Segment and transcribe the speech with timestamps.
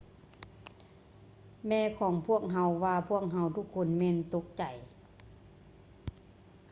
[1.67, 4.63] ແມ່ຂອງພວກເຮົາວ່າພວກເຮົາທຸກຄົນແມ່ນຕົກໃຈ